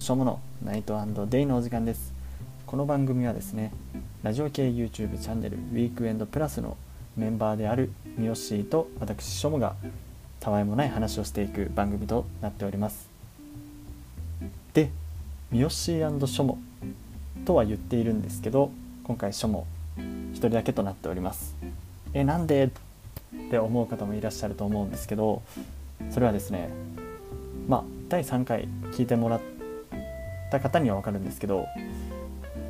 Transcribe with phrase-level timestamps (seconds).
[0.00, 0.98] しょものナイト
[1.28, 2.14] デイのお時間です。
[2.66, 3.70] この番組はですね
[4.22, 6.78] ラジオ系 YouTube チャンネルウィークエンドプラスの
[7.18, 9.74] メンバーであるミヨシーと私しょもが
[10.40, 13.10] たわいもない話をしていく番組となっております。
[14.72, 14.88] で
[15.52, 16.58] ミヨシーショモ
[17.44, 18.70] とは言っているんですけど
[19.04, 19.66] 今回ショモ
[20.32, 21.54] 一人だけとなっております。
[22.14, 22.70] えなんでっ
[23.50, 25.42] て思う方もいらっしゃると思うんですけど
[26.10, 26.70] それはですね
[27.68, 29.59] まあ第3回聞いてもらって
[30.50, 31.66] た方には分かるんですけど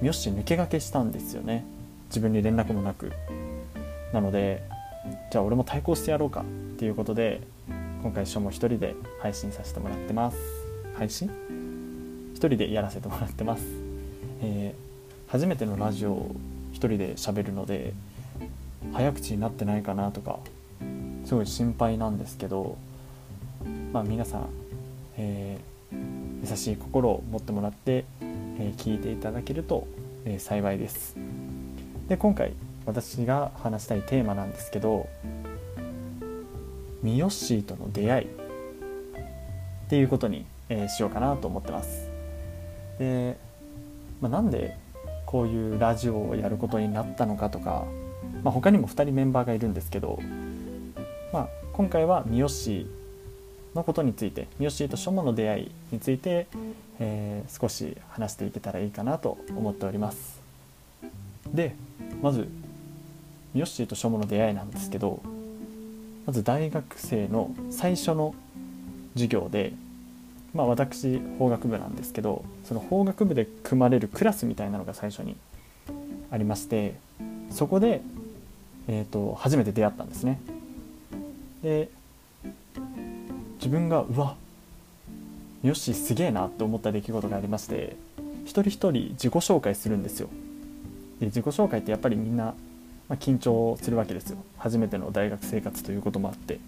[0.00, 1.64] ミヨッシー抜け駆けしたんですよね。
[2.08, 3.12] 自分に連絡もなく。
[4.12, 4.62] なので
[5.30, 6.44] じゃあ俺も対抗してやろうかっ
[6.78, 7.40] ていうことで
[8.02, 10.38] 今回書も一人で配信させてもらってます。
[10.96, 11.30] 配信？
[12.32, 13.64] 一人でやらせてもらってます、
[14.42, 16.36] えー、初めてのラジオを
[16.70, 17.94] 一人で喋るので
[18.92, 20.38] 早口になってないかなとか
[21.24, 22.76] すごい心配なんですけど
[23.90, 24.48] まあ皆さん、
[25.16, 25.96] えー、
[26.42, 29.86] 優しい心を持ってもらって、えー、聞いていただけると、
[30.24, 31.16] えー、幸いです。
[32.08, 32.52] で今回
[32.84, 35.08] 私が話したいテーマなんですけど
[37.02, 38.28] ミヨッシーとの出会いっ
[39.88, 42.10] ていうことに、えー、しようかなと思ってます。
[42.98, 43.36] で、
[44.20, 44.76] まあ、なんで
[45.26, 47.84] こういうラジオをやることになったのかとか、
[48.42, 50.18] まあ、他にも2人メンバーがいるんですけど、
[51.32, 52.48] まあ、今回は三好
[53.76, 56.46] のことについて三好と書モの出会いについて、
[56.98, 60.40] えー、少し話していけたらいいかなと思っております
[61.52, 61.74] で
[62.22, 62.48] まず
[63.54, 65.22] 三好と書モの出会いなんですけど
[66.26, 68.34] まず大学生の最初の
[69.14, 69.72] 授業で
[70.56, 75.36] まあ、私法学部なんですけどその法学部で組まれるクラスみたいなのが最初に
[76.30, 76.94] ありまして
[77.50, 78.00] そこで、
[78.88, 80.40] えーと、初めて出会ったんですね。
[81.62, 81.90] で
[83.66, 84.36] 自分がうわ
[85.64, 87.96] よしすげえなって思った出来事がありまして
[88.44, 90.28] 一人一人自己紹介するんですよ。
[91.18, 92.54] で自己紹介ってやっぱりみんな、ま
[93.10, 94.38] あ、緊張するわけですよ。
[94.56, 96.60] 初めての大学生活ということもあって。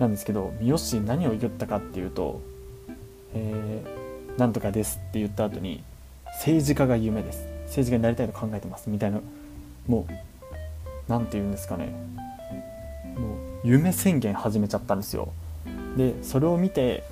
[0.00, 2.40] なんですけど三好何を言ったかっていうと
[3.34, 5.84] えー、なんとかですって言った後に
[6.38, 7.46] 政治家が夢です。
[7.66, 8.90] 政治家になりたいと考えてます。
[8.90, 9.20] みたいな
[9.86, 10.12] もう
[11.06, 11.92] 何て言うんですかね。
[13.16, 15.32] もう夢宣言始めちゃったんですよ。
[15.98, 17.02] でそれを見て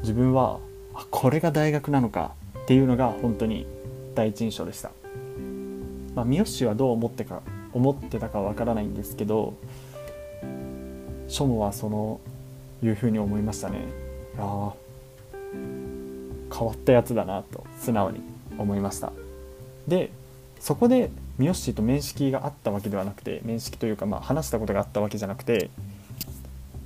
[0.00, 0.58] 自分は
[0.94, 2.32] あこれが大学なのか
[2.62, 3.66] っていうのが本当に
[4.14, 4.90] 第一印象でした、
[6.14, 7.42] まあ、三好はどう思ってか
[7.74, 9.54] 思ってたかわからないんですけど
[11.28, 12.20] 書もはその
[12.82, 13.78] いうふうに思いましたね。
[14.34, 14.72] いや
[15.52, 18.20] 変わったやつだなと素直に
[18.58, 19.12] 思いました。
[19.86, 20.10] で
[20.60, 25.68] そこで三好と面識があったわけではなくて面識というかまあ話したことがあったわけじゃなくて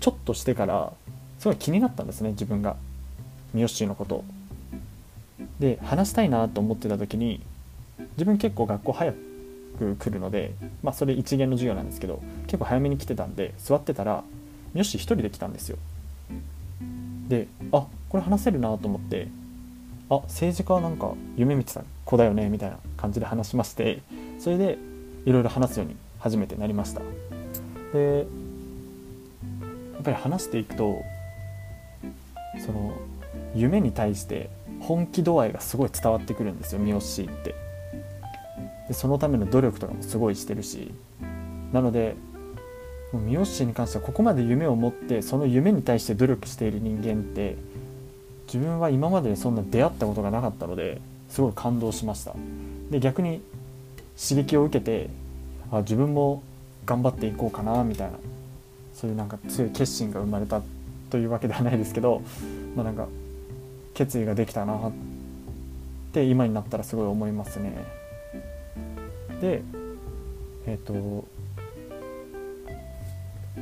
[0.00, 0.92] ちょっとしてから
[1.40, 2.76] すごい気になったんですね自分が。
[3.52, 4.24] 三好のこと。
[5.58, 7.40] で話したいなと思ってた時に
[8.12, 9.12] 自分結構学校早
[9.78, 10.52] く来るので
[10.82, 14.22] まあそれ一元の授業なんですけど結構早めに来てたんで座ってたら
[14.74, 15.78] 三好一人で来たんですよ。
[17.28, 19.28] であこれ話せるなと思って
[20.10, 24.02] あ政治家なんか夢見てた子だよねみたいな感じで話しまして
[24.38, 24.78] それで
[25.24, 27.00] いろいろ話すように初めてなりました。
[27.94, 28.26] で
[29.94, 31.02] やっぱり話していくと
[32.65, 32.93] その
[33.54, 34.50] 夢に対して
[34.81, 37.54] 本気度合いがすごい伝わってくるんですよ三好って。
[38.88, 40.93] でそのための努力とかもすごいしてるし。
[41.72, 42.16] なので
[43.12, 47.56] もう三好に関してはここまで夢を持ってその夢に対して努力している人間って
[48.47, 52.34] 自分は今までそんな出会ったことがなかったのですごい感動しました。
[52.91, 53.41] で逆に
[54.20, 55.09] 刺激を受けて
[55.72, 56.43] あ自分も
[56.84, 58.19] 頑張っていこうかなみたいな
[58.94, 60.60] そういうなんか強い決心が生まれた
[61.10, 62.22] というわけではないですけど、
[62.75, 63.09] まあ、なんか
[63.94, 64.93] 決意ができたなっ
[66.12, 67.84] て今になったらすごい思いますね。
[69.41, 69.62] で
[70.66, 71.25] えっ、ー、と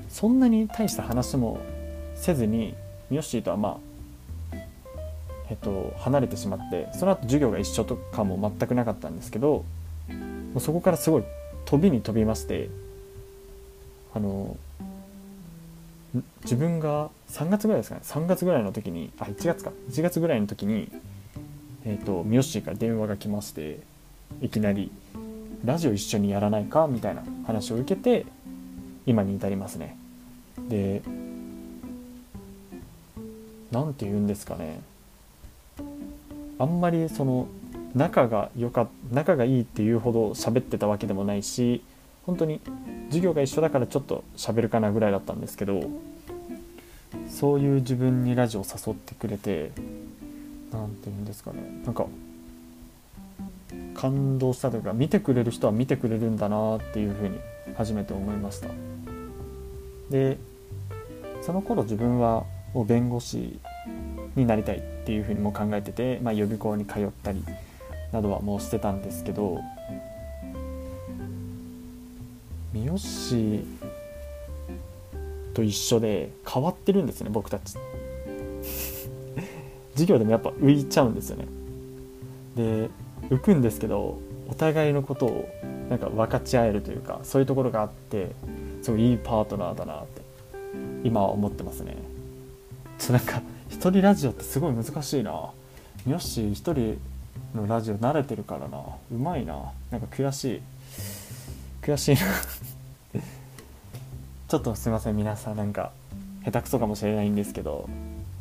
[0.09, 1.59] そんなに大した話も
[2.15, 2.75] せずに
[3.11, 3.89] ミヨッシーとはまあ
[5.51, 9.65] えっと、離れてしまってその後授業が一緒とかも全くなかったんですけど
[10.53, 11.25] もうそこからすごい
[11.65, 12.69] 飛びに飛びまして
[14.15, 14.57] あの
[16.43, 18.03] 自分が3月ぐらいですかね。
[18.05, 19.73] 3月ぐらいの時にあ1月か。
[19.91, 20.91] 1月ぐらいの時に
[21.85, 23.81] えっ、ー、と三好から電話が来まして
[24.43, 24.91] いきなり
[25.65, 28.27] 「ラジオ一緒にやらないか?」みたいな話を受けて
[29.07, 29.97] 今に至りますね。
[30.69, 31.03] で
[33.71, 34.81] 何て言うんですかね。
[36.59, 37.47] あんまりその
[37.95, 41.83] 仲が良か仲がいいっていうほど喋ってたわけでもないし
[42.29, 42.61] 本当に
[43.07, 45.91] 授業が一緒だからちょっと喋るかなぐらいだったんですけど
[47.27, 49.73] そういう自分にラジオを誘ってくれて
[50.71, 51.59] 何て言うんですかね。
[51.87, 52.05] なんか
[53.95, 57.39] 感動したというか見てくれる人は見てくれるんだなっていうふうに
[57.79, 58.69] 初めて思いました。
[60.11, 60.37] で
[61.41, 63.59] その頃自分はもう弁護士
[64.37, 67.43] になりたいっていうふうにも考えてて、まあ、予備校に通ったり
[68.13, 69.63] などはもうしてたんですけど
[72.87, 73.65] 三好
[75.55, 77.77] と一緒で変わってるんですね僕たち。
[79.95, 81.47] 授業でもやっぱ浮いちゃうんですよね。
[82.57, 82.91] で
[83.31, 85.49] 浮くんですけどお互いのことを
[85.91, 88.31] なんか分かち合えるというかそういうところがあって
[88.83, 90.23] すごいいいパートナーだなって
[91.05, 91.97] 今は思ってますね。
[92.99, 95.51] ちょなんか一人ラジオってすごい難しいな。
[96.07, 96.99] よし一人
[97.55, 98.79] のラジオ慣れてるからな。
[99.13, 99.73] うまいな。
[99.91, 100.63] なんか悔しい。
[101.83, 102.21] 悔しいな。
[104.49, 105.93] ちょっとすいません皆さんなんか
[106.43, 107.87] 下手くそかもしれないんですけど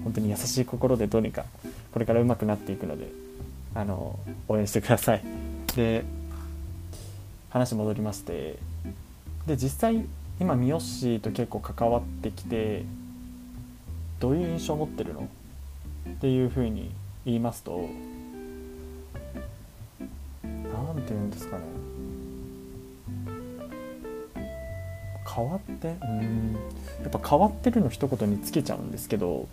[0.06, 1.44] 本当に優しい心でどうにか
[1.92, 3.12] これから上手くなっていくので
[3.76, 4.18] あの
[4.48, 5.24] 応援してください。
[5.76, 6.06] で
[7.50, 8.58] 話戻りまして
[9.48, 10.06] で実際
[10.40, 12.86] 今三好と結構関わってきて
[14.22, 15.28] どういう印象を持ってるの？
[16.10, 16.90] っていうふうに
[17.26, 17.90] 言いますと
[20.42, 21.64] 何て言うんですかね。
[25.38, 25.96] 変わって？
[26.02, 26.58] うん。
[27.04, 29.48] やっぱ変わってるの一言につけちゃうんですけど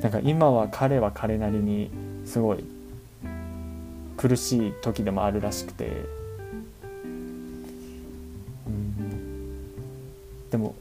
[0.00, 1.90] なんか今は彼は彼なりに
[2.24, 2.64] すごい
[4.16, 5.90] 苦しい時でもあるらしくて。
[10.50, 10.76] でも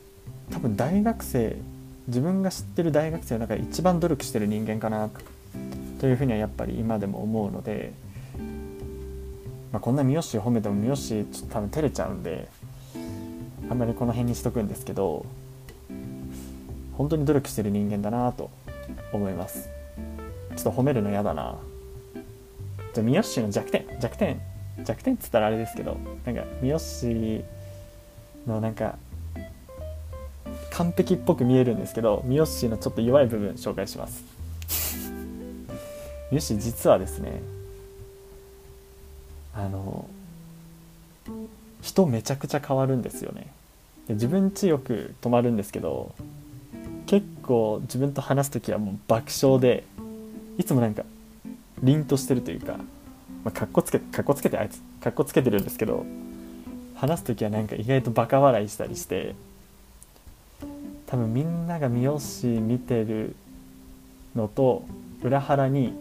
[0.51, 1.57] 多分大学生
[2.05, 5.09] 自分が知ってる大学生の中で一番努力してる人間かな
[5.99, 7.91] というふうにはやっぱり今でも思うので、
[9.71, 12.47] まあ、こんな三好褒めても三好ちょっと多分照れちゃうんで
[13.69, 15.25] あんまりこの辺にしとくんですけど
[16.97, 18.49] 本当に努力してる人間だなと
[19.11, 19.69] 思います。
[20.55, 21.55] ちょっと褒めるの嫌だな。
[22.93, 24.39] じゃあ三好の弱点弱点
[24.83, 27.45] 弱点っつったらあれですけどなんか三好
[28.47, 28.97] のなんか
[30.71, 34.23] 完璧っぽく見えるんですけど三好のちょっと弱い部分紹介します。
[36.31, 37.41] 三好実はですね
[39.55, 40.07] あの
[41.83, 43.47] 人めちゃくちゃ変わるんですよね。
[44.07, 46.15] で自分ちよく泊まるんですけど
[47.05, 49.83] 結構自分と話す時はもう爆笑で
[50.57, 51.03] いつもなんか
[51.81, 52.77] 凛としてるというか、
[53.43, 56.05] まあ、かっこつけかっこつけてあいつかっこつけてるんですけど
[56.95, 59.35] 話す時はなんか意外とバカ笑いしたりして
[61.07, 63.35] 多分みんなが三好見てる
[64.35, 64.83] のと
[65.21, 65.93] 裏腹に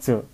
[0.00, 0.24] 強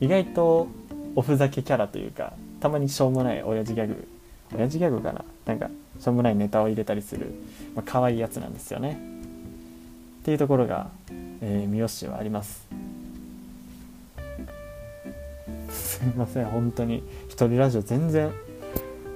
[0.00, 0.68] い意外と
[1.14, 4.08] おふざけキャラというかたまにしょうもない親父ギャグ
[4.54, 5.24] 親父ギャグかな。
[5.46, 7.32] なんかしょうもないネタを入れたりする、
[7.74, 8.98] まあ、可愛いやつなんですよね。
[10.22, 10.88] っていうところが、
[11.40, 12.66] えー、三好はあります。
[15.70, 17.02] すみません本当に。
[17.28, 18.32] 一人ラジオ全然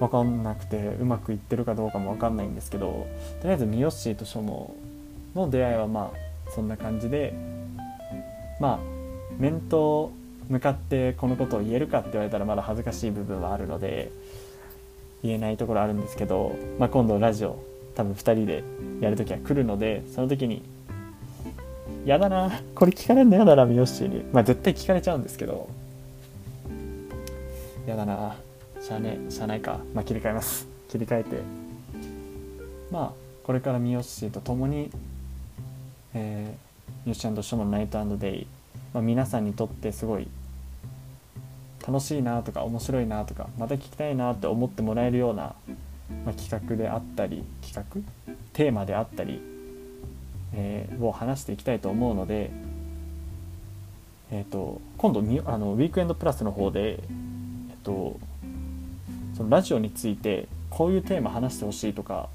[0.03, 3.07] 分かんなくてうまくいってるかどうかも分かんないんですけど
[3.41, 4.75] とりあえず三好と書も
[5.35, 7.33] の出会いはまあそんな感じで
[8.59, 8.79] まあ
[9.39, 10.13] 面と
[10.49, 14.11] 向かってこのことを言えるかって言われたらまだ恥ずかしい部分はあるので
[15.23, 17.59] 言えないところあるんですけど、まあ、今度ラジオ
[17.95, 18.65] 多分2人で
[19.01, 20.63] やる時は来るのでその時に
[22.05, 25.69] 「やだなこれ聞かれるのやだな三好に」まあ絶対聞かれちゃうんですけど
[27.87, 28.37] やだな
[28.83, 29.79] しゃあねしゃあないか。
[29.95, 30.67] まあ切り替えます。
[30.89, 31.37] 切り替えて。
[32.91, 33.13] まあ
[33.45, 34.91] これから三好と共に、
[36.15, 38.47] えー、三好ショのナイトデイ、
[38.93, 40.27] まあ、皆さんにとってすごい
[41.87, 45.55] 楽しいなとか面白いなとかまた聞きたいなって思ってもらえるような、
[46.25, 48.35] まあ、企画であったり企画？
[48.53, 49.41] テーマであったり、
[50.55, 52.51] えー、を話していきたいと思うので、
[54.31, 58.19] えーと、今度あのウィークエンドプラスの方で、えっ、ー、と、
[59.37, 62.29] そのラジオについてこういうテーマ話してほしいとか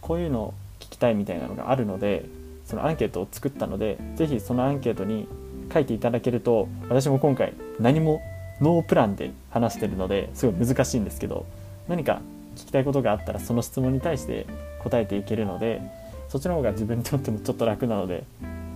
[0.00, 2.24] こういうの聞きたいみたいなのがあるので
[2.64, 5.28] そのアンケートを作ったので是非そのアンケートに
[5.72, 8.22] 書いていただけると私も今回何も
[8.60, 11.46] ノープランで話してるのですごい難しいんですけど
[11.88, 12.20] 何か
[12.56, 14.46] 聞きたいことがあったらその質問に対して
[14.82, 15.80] 答えていけるので
[16.28, 18.24] そっちの方が自分にとってもちょっと楽なので、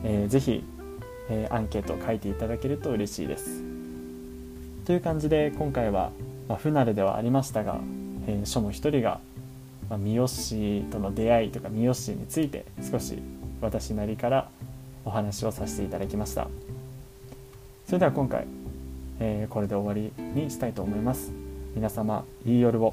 [0.05, 0.65] えー、ぜひ、
[1.29, 3.63] えー、アンケートを書いていただけると嬉しいです。
[4.85, 6.11] という感じで今回は、
[6.49, 7.79] まあ、不慣れではありましたが、
[8.27, 9.21] えー、書の一人が、
[9.91, 13.19] まあ、三好との出会いとか三好について少し
[13.61, 14.49] 私なりから
[15.05, 16.49] お話をさせていただきました。
[17.87, 18.47] それでは今回
[19.21, 21.33] えー、これで終わりにしたいと思います。
[21.75, 22.93] 皆様いい夜を。